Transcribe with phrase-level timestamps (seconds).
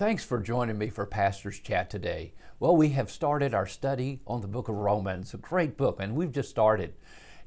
[0.00, 2.32] Thanks for joining me for Pastor's Chat today.
[2.58, 6.14] Well, we have started our study on the book of Romans, a great book, and
[6.14, 6.94] we've just started.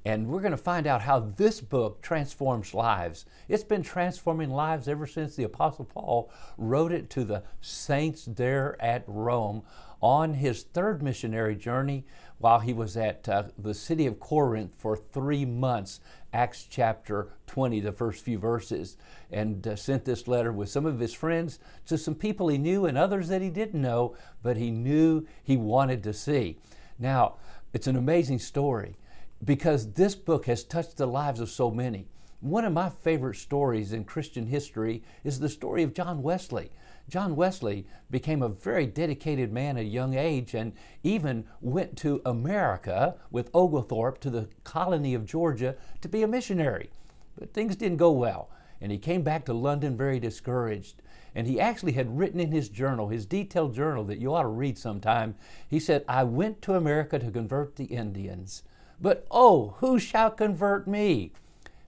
[0.05, 3.25] And we're going to find out how this book transforms lives.
[3.49, 8.79] It's been transforming lives ever since the Apostle Paul wrote it to the saints there
[8.79, 9.63] at Rome
[10.04, 12.04] on his third missionary journey
[12.38, 16.01] while he was at uh, the city of Corinth for three months.
[16.33, 18.97] Acts chapter 20, the first few verses,
[19.31, 22.86] and uh, sent this letter with some of his friends to some people he knew
[22.86, 26.57] and others that he didn't know, but he knew he wanted to see.
[27.00, 27.36] Now,
[27.71, 28.97] it's an amazing story
[29.42, 32.08] because this book has touched the lives of so many.
[32.42, 36.72] One of my favorite stories in Christian history is the story of John Wesley.
[37.09, 42.22] John Wesley became a very dedicated man at a young age and even went to
[42.26, 46.89] America with Oglethorpe to the colony of Georgia to be a missionary.
[47.38, 51.02] But things didn't go well, and he came back to London very discouraged.
[51.36, 54.48] And he actually had written in his journal, his detailed journal that you ought to
[54.48, 55.36] read sometime,
[55.67, 58.64] he said, I went to America to convert the Indians.
[59.02, 61.32] But oh, who shall convert me?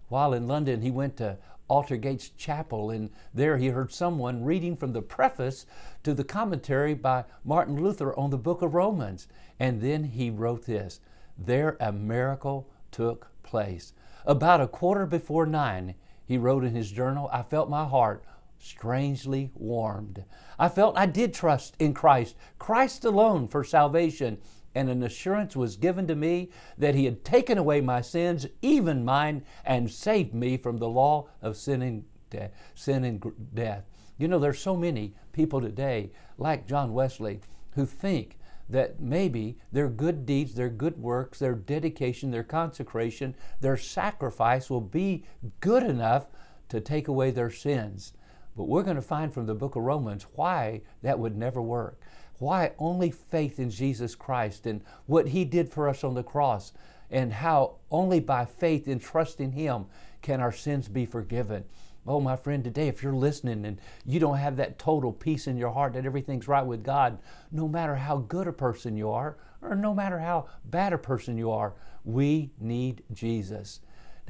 [0.09, 1.38] While in London, he went to
[1.69, 5.66] Aldersgate Chapel, and there he heard someone reading from the preface
[6.03, 9.27] to the commentary by Martin Luther on the book of Romans.
[9.59, 10.99] And then he wrote this
[11.38, 13.94] There a miracle took place.
[14.25, 18.23] About a quarter before nine, he wrote in his journal, I felt my heart
[18.59, 20.23] strangely warmed.
[20.57, 24.39] I felt I did trust in Christ, Christ alone for salvation,
[24.75, 29.05] and an assurance was given to me that He had taken away my sins, even
[29.05, 33.23] mine, and saved me from the law of sin and, de- sin and
[33.53, 33.85] death.
[34.17, 37.39] You know, there's so many people today, like John Wesley,
[37.71, 38.37] who think
[38.69, 44.81] that maybe their good deeds, their good works, their dedication, their consecration, their sacrifice will
[44.81, 45.25] be
[45.59, 46.27] good enough
[46.69, 48.13] to take away their sins.
[48.57, 51.99] But we're going to find from the book of Romans why that would never work.
[52.39, 56.73] Why only faith in Jesus Christ and what He did for us on the cross,
[57.09, 59.85] and how only by faith and trusting Him
[60.22, 61.66] can our sins be forgiven.
[62.07, 65.57] Oh, my friend, today, if you're listening and you don't have that total peace in
[65.57, 67.18] your heart that everything's right with God,
[67.51, 71.38] no matter how good a person you are, or no matter how bad a person
[71.38, 73.79] you are, we need Jesus.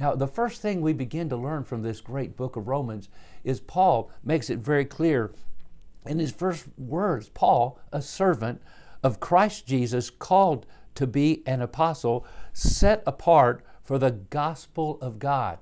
[0.00, 3.08] Now, the first thing we begin to learn from this great book of Romans
[3.44, 5.32] is Paul makes it very clear
[6.06, 8.62] in his first words, Paul, a servant
[9.02, 15.58] of Christ Jesus, called to be an apostle, set apart for the gospel of God.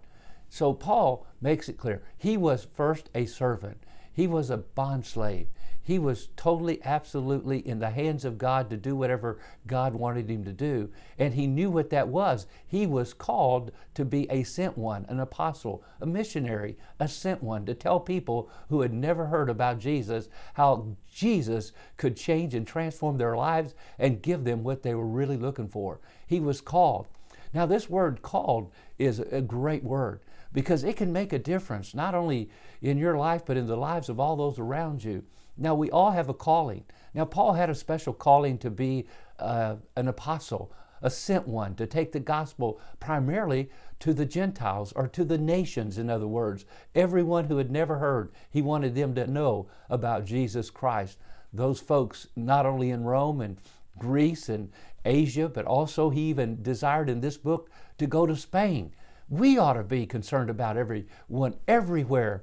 [0.49, 2.03] So Paul makes it clear.
[2.17, 5.49] He was first a servant, he was a bond slave,
[5.87, 10.43] he was totally, absolutely in the hands of God to do whatever God wanted him
[10.45, 10.89] to do.
[11.19, 12.47] And he knew what that was.
[12.67, 17.67] He was called to be a sent one, an apostle, a missionary, a sent one,
[17.67, 23.19] to tell people who had never heard about Jesus how Jesus could change and transform
[23.19, 26.01] their lives and give them what they were really looking for.
[26.27, 27.09] He was called.
[27.53, 30.21] Now, this word called is a great word
[30.55, 32.49] because it can make a difference, not only
[32.81, 35.25] in your life, but in the lives of all those around you.
[35.57, 36.85] Now, we all have a calling.
[37.15, 39.07] Now, Paul had a special calling to be
[39.39, 43.71] uh, an apostle, a sent one, to take the gospel primarily
[44.01, 46.65] to the Gentiles or to the nations, in other words.
[46.95, 51.19] Everyone who had never heard, he wanted them to know about Jesus Christ.
[51.53, 53.59] Those folks, not only in Rome and
[53.99, 54.73] Greece and
[55.05, 58.93] Asia, but also he even desired in this book to go to Spain.
[59.29, 62.43] We ought to be concerned about everyone everywhere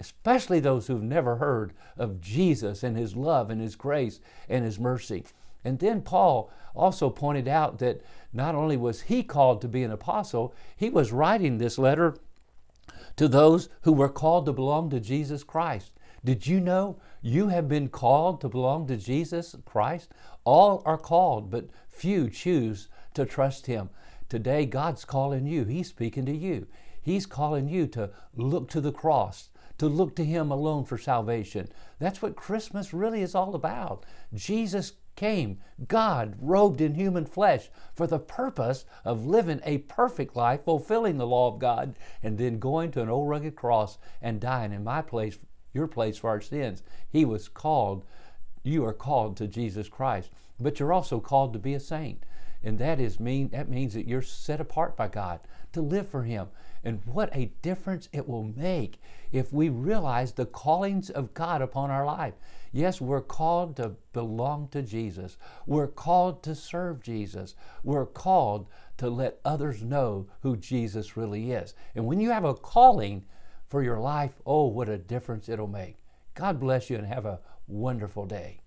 [0.00, 4.78] especially those who've never heard of Jesus and His love and His grace and His
[4.78, 5.24] mercy.
[5.64, 9.92] And then Paul also pointed out that not only was he called to be an
[9.92, 12.16] apostle, he was writing this letter
[13.16, 15.92] to those who were called to belong to Jesus Christ.
[16.24, 20.10] Did you know you have been called to belong to Jesus Christ?
[20.44, 23.90] All are called, but few choose to trust Him.
[24.28, 25.64] Today, God's calling you.
[25.64, 26.66] He's speaking to you.
[27.02, 31.68] He's calling you to look to the cross, to look to Him alone for salvation.
[31.98, 34.04] That's what Christmas really is all about.
[34.34, 35.58] Jesus came,
[35.88, 41.26] God robed in human flesh, for the purpose of living a perfect life, fulfilling the
[41.26, 45.02] law of God, and then going to an old rugged cross and dying in my
[45.02, 45.38] place,
[45.72, 46.82] your place for our sins.
[47.08, 48.04] He was called,
[48.62, 52.24] you are called to Jesus Christ, but you're also called to be a saint.
[52.64, 55.40] And that is mean that means that you're set apart by God
[55.72, 56.48] to live for Him.
[56.84, 59.00] And what a difference it will make
[59.30, 62.34] if we realize the callings of God upon our life.
[62.72, 65.36] Yes, we're called to belong to Jesus.
[65.66, 67.54] We're called to serve Jesus.
[67.84, 68.68] We're called
[68.98, 71.74] to let others know who Jesus really is.
[71.94, 73.24] And when you have a calling
[73.68, 75.96] for your life, oh, what a difference it'll make.
[76.34, 78.61] God bless you and have a wonderful day.